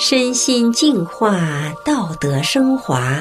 [0.00, 1.40] 身心净化，
[1.84, 3.18] 道德升华。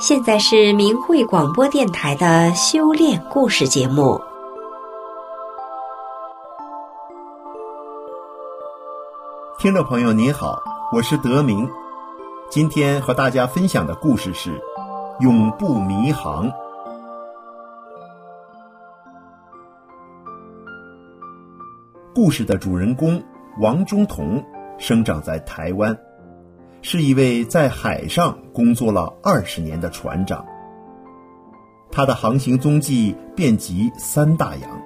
[0.00, 4.20] 现在是明慧广播电台的修炼故事节目。
[9.56, 10.60] 听众朋友您好，
[10.92, 11.70] 我是德明，
[12.50, 14.50] 今天和大家分享的故事是
[15.20, 16.48] 《永不迷航》。
[22.12, 23.22] 故事的主人公
[23.60, 24.44] 王中同。
[24.78, 25.96] 生长在台湾，
[26.82, 30.44] 是一位在海上工作了二十年的船长。
[31.90, 34.82] 他的航行踪迹遍及三大洋。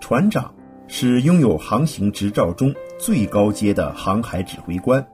[0.00, 0.52] 船长
[0.88, 5.04] 是拥有航行执照中最高阶的航海指挥官。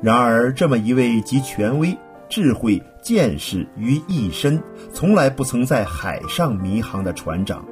[0.00, 1.96] 然而，这么一位集权威、
[2.28, 7.64] 智慧、见识于一身，从来不曾在海上迷航的船长，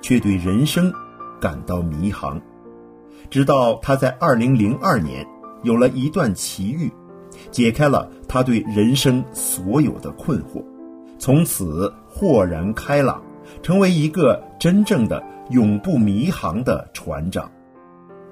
[0.00, 0.92] 却对人生
[1.40, 2.40] 感到迷航。
[3.30, 5.26] 直到他在2002年
[5.62, 6.90] 有了一段奇遇，
[7.50, 10.64] 解开了他对人生所有的困惑，
[11.18, 13.22] 从此豁然开朗，
[13.62, 17.50] 成为一个真正的永不迷航的船长。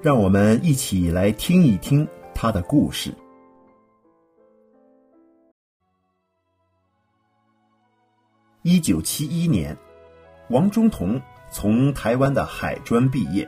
[0.01, 3.13] 让我们一起来听一听他的故事。
[8.61, 9.75] 一九七一年，
[10.49, 13.47] 王中同从台湾的海专毕业。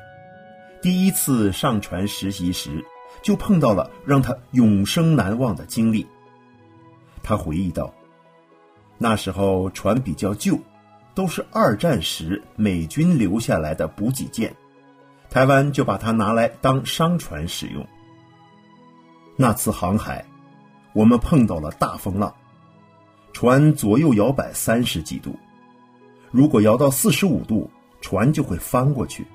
[0.81, 2.83] 第一次上船实习时，
[3.21, 6.07] 就碰到了让他永生难忘的经历。
[7.21, 7.93] 他回忆道
[8.97, 10.57] ：“那时候船比较旧，
[11.13, 14.55] 都是二战时美军留下来的补给舰，
[15.29, 17.85] 台湾就把它拿来当商船使用。
[19.35, 20.25] 那次航海，
[20.93, 22.33] 我们碰到了大风浪，
[23.33, 25.37] 船左右摇摆三十几度，
[26.31, 29.27] 如果摇到四十五度，船就会翻过去。”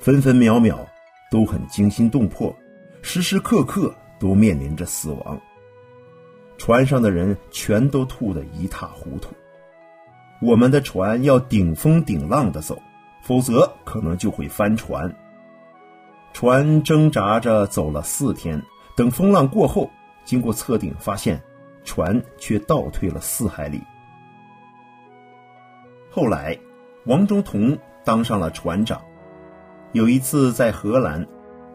[0.00, 0.88] 分分秒秒
[1.30, 2.56] 都很惊心动魄，
[3.02, 5.38] 时时刻刻都面临着死亡。
[6.56, 9.30] 船上的人全都吐得一塌糊涂。
[10.40, 12.80] 我们的船要顶风顶浪的走，
[13.20, 15.14] 否则可能就会翻船。
[16.32, 18.62] 船挣扎着走了四天，
[18.96, 19.90] 等风浪过后，
[20.24, 21.38] 经过测定，发现
[21.84, 23.82] 船却倒退了四海里。
[26.10, 26.58] 后来，
[27.04, 28.98] 王中同当上了船长。
[29.92, 31.26] 有一次在荷兰，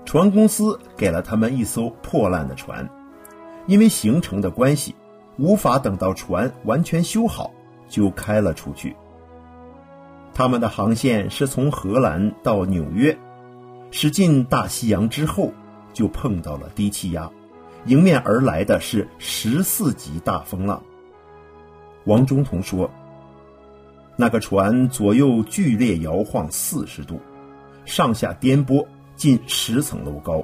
[0.06, 2.88] 船公司给了他们一艘破烂的船，
[3.68, 4.96] 因为行程的关系，
[5.38, 7.52] 无法等到船完全修好
[7.90, 8.96] 就开了出去。
[10.34, 13.18] 他们的航线是从荷兰到纽约，
[13.92, 15.52] 驶进大西洋之后，
[15.92, 17.30] 就碰到了低气压，
[17.86, 20.82] 迎面而来的是十四级大风浪。
[22.06, 22.90] 王中同说，
[24.16, 27.20] 那个船左右剧烈摇晃四十度。
[27.86, 28.86] 上下颠簸
[29.16, 30.44] 近十层楼高，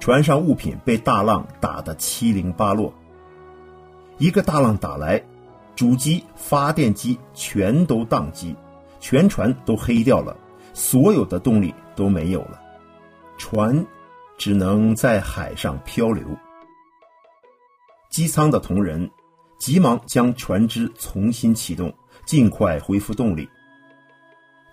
[0.00, 2.92] 船上物品被大浪打得七零八落。
[4.18, 5.22] 一个大浪打来，
[5.76, 8.54] 主机、发电机全都宕机，
[9.00, 10.36] 全船都黑掉了，
[10.72, 12.60] 所有的动力都没有了，
[13.36, 13.84] 船
[14.38, 16.24] 只能在海上漂流。
[18.08, 19.08] 机舱的同仁
[19.58, 21.92] 急忙将船只重新启动，
[22.24, 23.48] 尽快恢复动力。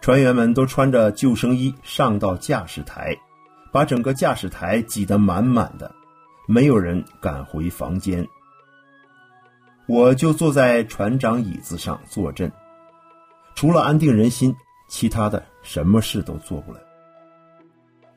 [0.01, 3.15] 船员们都穿着救生衣上到驾驶台，
[3.71, 5.93] 把整个驾驶台挤得满满的，
[6.47, 8.27] 没有人敢回房间。
[9.87, 12.51] 我就坐在船长椅子上坐镇，
[13.53, 14.55] 除了安定人心，
[14.87, 16.79] 其他的什么事都做不了。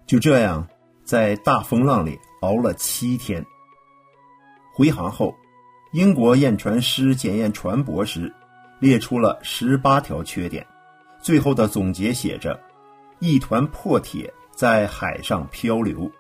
[0.06, 0.66] 就这样，
[1.04, 3.44] 在大风浪里熬了七天。
[4.74, 5.34] 回航后，
[5.92, 8.32] 英国验船师检验船舶时，
[8.78, 10.66] 列出了十八条缺点。
[11.24, 12.60] 最后的总结写着
[13.18, 16.10] ：“一团破铁在海上漂流。”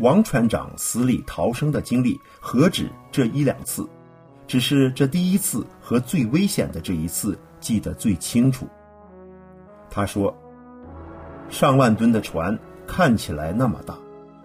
[0.00, 3.88] 王船长死里逃生的经历何止这一两次，
[4.44, 8.66] 只是这第一次和最危险的这一次记得最清楚。
[9.88, 10.36] 他说
[11.48, 12.58] ：“上万吨的船
[12.88, 13.96] 看起来那么大，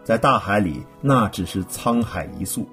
[0.04, 2.70] 在大海里那只是沧海一粟。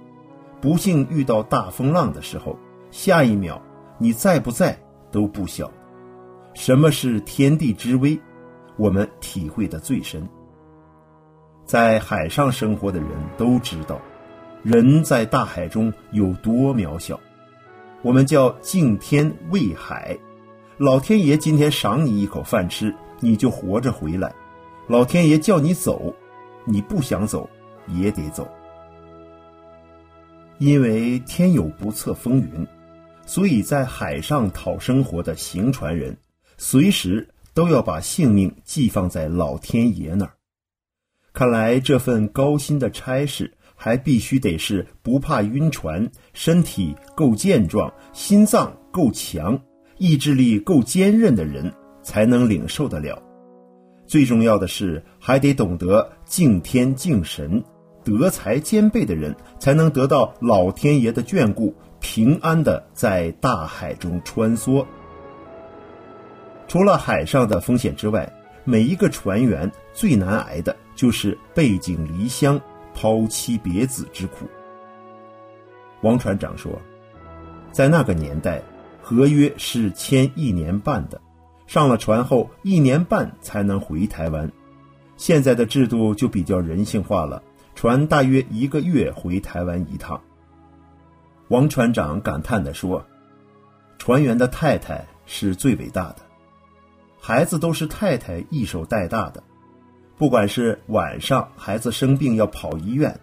[0.61, 2.59] 不幸遇到大风浪的时候，
[2.91, 3.59] 下一秒。”
[4.03, 4.75] 你在不在
[5.13, 5.75] 都不晓得，
[6.55, 8.19] 什么是天地之威，
[8.79, 10.27] 我们体会的最深。
[11.67, 14.01] 在海上生活的人都知道，
[14.63, 17.21] 人在大海中有多渺小。
[18.01, 20.17] 我们叫敬天畏海，
[20.79, 24.31] 老天爷今天赏你一口饭吃，你就活着回来；
[24.87, 26.15] 老天爷叫你走，
[26.65, 27.47] 你不想走
[27.87, 28.49] 也得走，
[30.57, 32.67] 因为天有不测风云。
[33.31, 36.17] 所以在海上讨生活的行船人，
[36.59, 40.33] 随时都要把性命寄放在老天爷那儿。
[41.33, 49.57] 看来这份高薪的差事，还必须得是不怕晕船、身体够健壮、心脏够强、
[49.99, 51.73] 意志力够坚韧的人
[52.03, 53.23] 才能领受得了。
[54.09, 57.63] 最重要的是，还得懂得敬天敬神、
[58.03, 64.85] 德才兼备的人，才能得到老天爷的眷顾，平安的在大海中穿梭。
[66.67, 68.33] 除了海上的风险之外，
[68.65, 72.61] 每一个船员最难挨的就是背井离乡。
[72.93, 74.47] 抛妻别子之苦。
[76.03, 76.73] 王船长说，
[77.71, 78.61] 在那个年代，
[79.01, 81.19] 合约是签一年半的，
[81.69, 84.51] 上了船后一年半才能回台湾。
[85.17, 87.41] 现在的制度就比较人性化了，
[87.77, 90.21] 船大约一个月回台湾一趟。
[91.51, 93.05] 王船长感叹地说
[93.99, 96.19] ：“船员的太太是最伟大的，
[97.19, 99.43] 孩子都是太太一手带大的。”
[100.17, 103.19] 不管是晚上孩子生病要跑医院，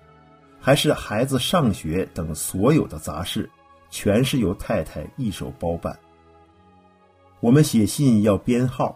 [0.59, 3.49] 还是孩子上学等所有的杂事，
[3.89, 5.97] 全是由太太一手包办。
[7.39, 8.93] 我们写信要编号，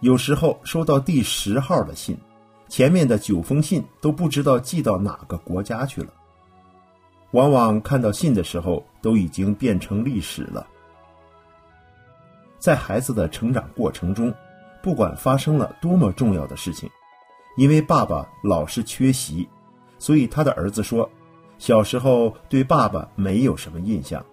[0.00, 2.14] 有时候收到第十号的信，
[2.68, 6.12] 前面的九封信都不知道寄到哪个国家去了。
[7.32, 10.66] 往往看到信的时候，都已经变成历史了。
[12.58, 14.32] 在孩子的成长过程中，
[14.82, 16.90] 不管发生了多么重要的事情。
[17.56, 19.46] 因为爸爸老是缺席，
[19.98, 21.08] 所以他的儿子说，
[21.58, 24.24] 小时候对爸爸没有什么印象。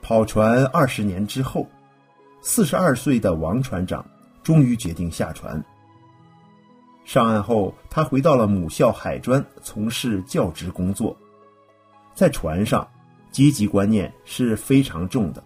[0.00, 1.66] 跑船二十年之后，
[2.40, 4.06] 四十二岁的王船长
[4.42, 5.62] 终于决定下船。
[7.06, 11.16] 上岸后，他回到了母校海专从事教职工作。
[12.14, 12.86] 在船上，
[13.30, 15.40] 积极观念是非常重的，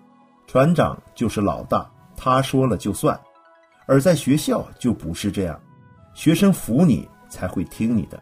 [0.46, 1.86] 船长就是老大，
[2.16, 3.14] 他说了就算；
[3.86, 5.60] 而在学校就不是这样。
[6.14, 8.20] 学生服你才会听你的，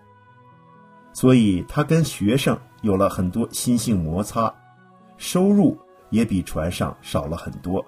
[1.13, 4.53] 所以他跟学生有了很多心性摩擦，
[5.17, 5.79] 收入
[6.11, 7.85] 也比船上少了很多。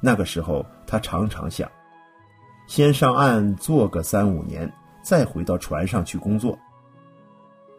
[0.00, 1.68] 那个时候，他常常想，
[2.70, 4.72] 先上岸做个三五年，
[5.02, 6.56] 再回到船上去工作。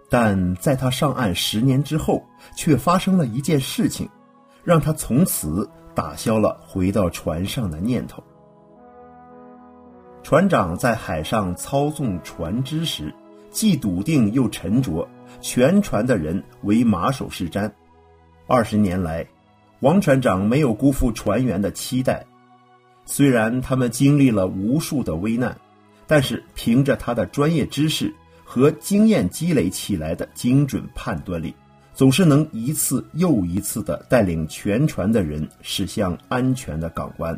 [0.09, 2.21] 但在他上岸十年之后，
[2.57, 4.09] 却发生了一件事情，
[4.65, 5.65] 让他从此
[5.95, 8.21] 打消了回到船上的念头。
[10.23, 13.15] 船长在海上操纵船只时，
[13.49, 15.07] 既笃定又沉着，
[15.39, 17.71] 全船的人为马首是瞻。
[18.45, 19.25] 二十年来，
[19.79, 22.21] 王船长没有辜负船员的期待。
[23.11, 25.53] 虽然他们经历了无数的危难，
[26.07, 31.53] 但是凭着他的专业知识和经验积累起来的精准判断力，
[31.93, 37.37] 总是能一次又一次地带领全船的人驶向安全的港湾。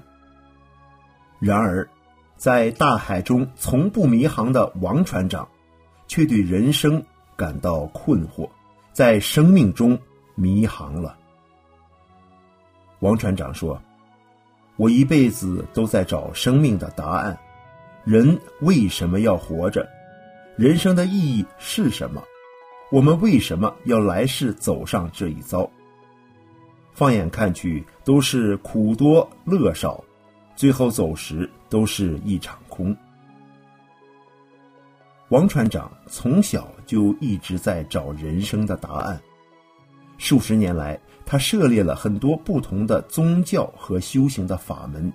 [1.39, 1.89] 然而，
[2.37, 5.47] 在大海中从不迷航的王船长，
[6.07, 7.03] 却对人生
[7.35, 8.47] 感到困惑，
[8.91, 9.97] 在生命中
[10.35, 11.17] 迷航了。
[12.99, 13.81] 王船长说
[14.75, 17.37] ：“我一辈子都在找生命的答案，
[18.03, 19.87] 人为什么要活着？
[20.55, 22.23] 人生的意义是什么？
[22.91, 25.69] 我们为什么要来世走上这一遭？
[26.93, 30.03] 放眼看去，都是苦多乐少。”
[30.55, 32.95] 最后走时都是一场空。
[35.29, 39.19] 王船长从小就一直在找人生的答案，
[40.17, 45.11] 数十年来，他涉猎了很多不同的宗教和修行的法门，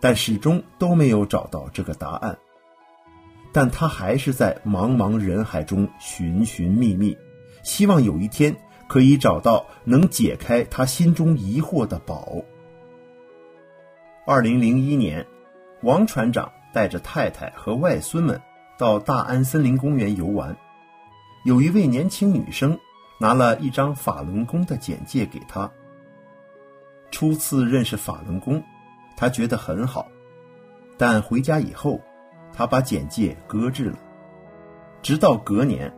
[0.00, 2.36] 但始终都没有找到这个答案。
[3.52, 7.16] 但他还是在茫茫人海中寻寻觅觅，
[7.62, 8.54] 希望有一天
[8.88, 12.42] 可以找到能解开他心中疑惑的宝。
[14.26, 15.26] 二零零一年，
[15.82, 18.40] 王船长带着太太和外孙们
[18.78, 20.56] 到大安森林公园游玩。
[21.44, 22.78] 有一位年轻女生
[23.18, 25.70] 拿了一张法轮功的简介给他。
[27.10, 28.62] 初次认识法轮功，
[29.16, 30.06] 他觉得很好，
[30.96, 32.00] 但回家以后，
[32.52, 33.98] 他把简介搁置了。
[35.02, 35.92] 直到隔年，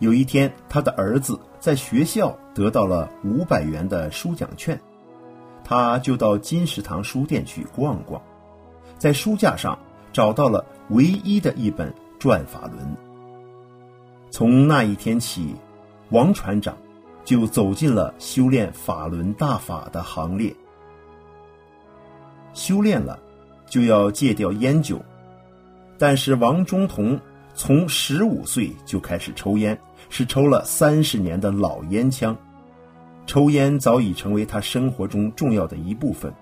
[0.00, 4.78] 有一天，他的儿子在学校得到了五百元的书奖券。
[5.62, 8.22] 他就到金石堂书店去逛逛，
[8.98, 9.78] 在书架上
[10.12, 12.84] 找到了唯一的一本《转法轮》。
[14.30, 15.56] 从那一天起，
[16.10, 16.76] 王船长
[17.24, 20.54] 就走进了修炼法轮大法的行列。
[22.54, 23.18] 修炼了，
[23.68, 25.00] 就要戒掉烟酒，
[25.98, 27.18] 但是王中同
[27.54, 32.36] 从十五岁就开始抽烟，是抽了三十年的老烟枪。
[33.26, 36.32] 抽烟早已成为他生活中重要的一部分。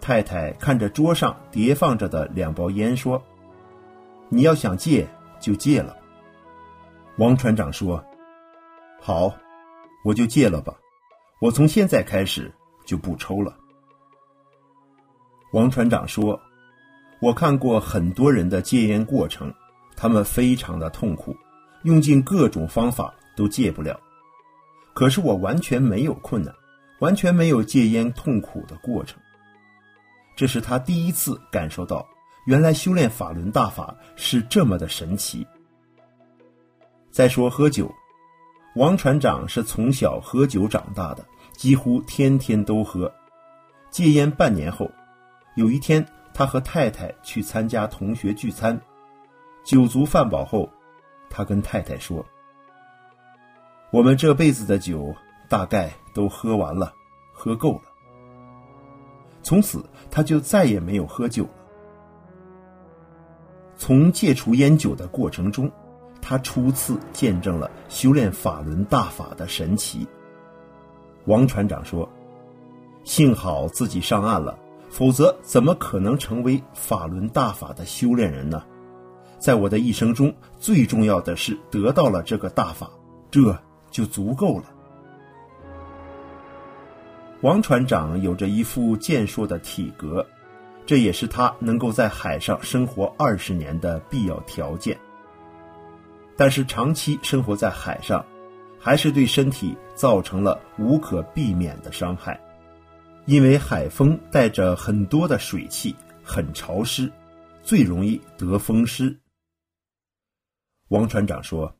[0.00, 3.20] 太太看着桌上叠放着的两包烟说
[4.30, 5.06] ：“你要想戒
[5.40, 5.96] 就戒了。”
[7.18, 8.04] 王船长说
[9.06, 9.30] ：“好，
[10.02, 10.74] 我就戒了吧。
[11.38, 12.50] 我从现在开始
[12.86, 13.54] 就不抽了。”
[15.52, 16.40] 王船长说
[17.20, 19.52] ：“我看过很多人的戒烟过程，
[19.94, 21.36] 他们非常的痛苦，
[21.82, 24.00] 用尽各种方法都戒不了。
[24.94, 26.54] 可是我完全没有困难，
[27.00, 29.20] 完全没有戒烟痛苦的过程。
[30.34, 32.08] 这是他第一次感受到，
[32.46, 35.46] 原来修炼法轮大法是这么的神奇。”
[37.12, 37.94] 再说喝酒，
[38.74, 43.12] 王船长是从小喝酒长大的，几乎天天都喝。
[43.88, 44.90] 戒烟半年后，
[45.54, 48.80] 有一天他和太太去参加同学聚餐，
[49.64, 50.68] 酒足饭饱后，
[51.30, 52.26] 他跟太太说
[53.92, 55.14] ：“我们这辈子的酒
[55.48, 56.92] 大概都喝完了，
[57.32, 57.82] 喝够了。”
[59.44, 61.50] 从此他就再也没有喝酒了。
[63.76, 65.70] 从戒除烟酒的过程中，
[66.26, 70.08] 他初次见证了修炼法轮大法的神奇。
[71.26, 72.08] 王船长说
[73.04, 78.64] ：“幸好自己上岸了，否则怎么可能成为法轮大法的修炼人呢？
[79.38, 82.90] 在我的一生中，最重要的是得到了这个大法，
[83.30, 83.54] 这
[83.90, 84.64] 就足够了。”
[87.42, 90.26] 王船长有着一副健硕的体格，
[90.86, 94.98] 这也是他能够在海上生活二十年的必要条件。
[96.36, 98.24] 但是长期生活在海上，
[98.78, 102.40] 还是对身体造成了无可避免的伤害，
[103.26, 107.10] 因为海风带着很多的水汽，很潮湿，
[107.62, 109.16] 最容易得风湿。
[110.88, 111.76] 王船长说：“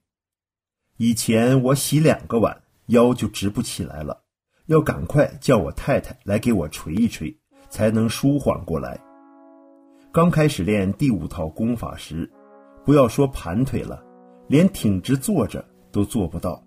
[0.97, 4.23] 以前我洗两个碗，腰就直不起来了，
[4.67, 7.37] 要赶快叫我太太来给我捶一捶，
[7.69, 8.99] 才能舒缓过来。
[10.13, 12.31] 刚开始练第五套功法时，
[12.85, 14.03] 不要说盘腿了。”
[14.47, 16.63] 连挺直坐着都做不到。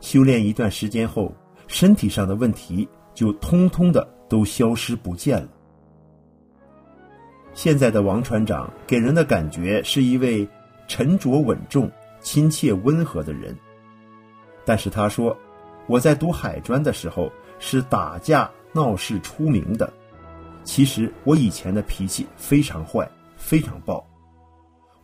[0.00, 1.32] 修炼一段时间后，
[1.66, 5.48] 身体上的问题就通通的都消失不见了。
[7.54, 10.46] 现在的王船长给人的感觉是一位
[10.86, 13.56] 沉着稳重、亲切温和的人。
[14.64, 15.34] 但是他说
[15.88, 19.90] ：“我在读海专的时候是打架闹事出名的，
[20.64, 24.06] 其实我以前的脾气非常坏，非常暴。”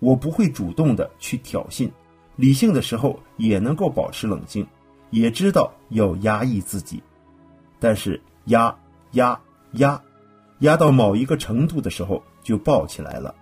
[0.03, 1.89] 我不会主动的去挑衅，
[2.35, 4.67] 理性的时候也能够保持冷静，
[5.11, 7.01] 也知道要压抑自己，
[7.79, 8.77] 但是压
[9.13, 9.41] 压
[9.75, 10.03] 压，
[10.59, 13.33] 压到某一个程度的时候就爆起来了，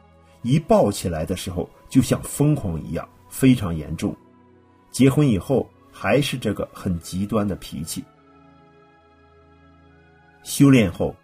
[0.43, 4.15] 一爆起来的时候就像疯狂一样，非常严重。
[4.91, 8.05] 结婚以后还是这个很极端的脾气。
[10.43, 11.17] 修炼后。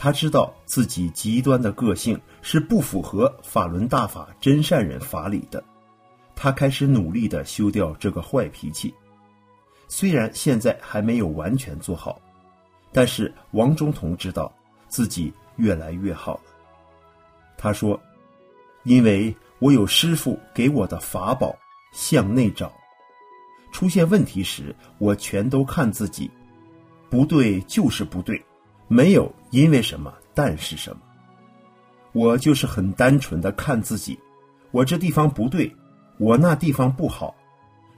[0.00, 5.62] 他知道自己极端的个性是不符合法轮大法真善忍法理的，
[6.36, 8.94] 他开始努力地修掉这个坏脾气。
[9.88, 12.20] 虽然现在还没有完全做好，
[12.92, 14.54] 但是王中同知道
[14.86, 16.42] 自己越来越好了。
[17.56, 18.00] 他说
[18.84, 21.52] ：“因为我有师傅给我的法宝，
[21.90, 22.72] 向内找，
[23.72, 26.30] 出现问题时，我全都看自己，
[27.10, 28.40] 不对就是不对。”
[28.90, 31.00] 没有因为什么，但是什么，
[32.12, 34.18] 我就是很单纯的看自己，
[34.70, 35.74] 我这地方不对，
[36.18, 37.34] 我那地方不好，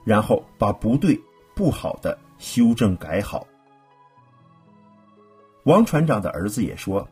[0.03, 1.19] 然后把不对
[1.55, 3.45] 不好的修正改好。
[5.63, 7.07] 王船长的儿子也说，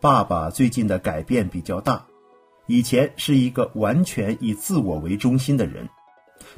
[0.00, 2.04] 爸爸最近的改变比较大，
[2.66, 5.88] 以前是一个完全以自我为中心的人，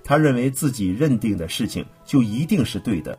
[0.04, 3.18] 他认为自己认定的事情就一定是对的，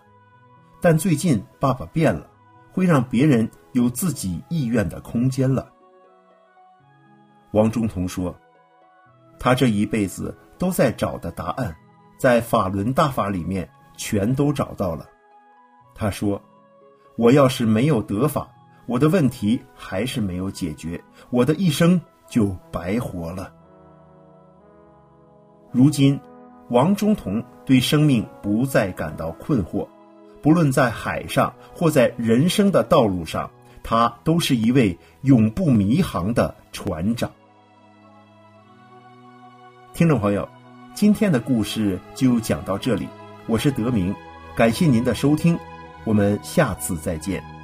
[0.80, 2.28] 但最近爸爸变了。
[2.72, 5.72] 会让别人有自己意愿的空间了。
[7.52, 8.36] 王中同说
[9.38, 11.76] ：“他这一辈子都在找的答案，
[12.18, 15.06] 在法轮大法里面全都找到了。”
[15.94, 16.42] 他说
[17.18, 18.50] ：“我要是没有得法，
[18.86, 23.54] 我的问题还是没有解决，我的一生就白活了。”
[25.74, 26.20] 如今，
[26.70, 29.88] 王中同对生命不再感到困惑。
[30.42, 33.50] 不论在海上或在人生的道路上，
[33.84, 37.30] 他都是一位永不迷航的船长。
[39.94, 40.48] 听众朋友，
[40.96, 43.08] 今天的故事就讲到这里，
[43.46, 44.16] 我是德明，
[44.56, 45.58] 感谢您的收听，
[46.06, 47.61] 我们下次再见。